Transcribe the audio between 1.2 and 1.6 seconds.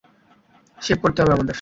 হবে আমাদের?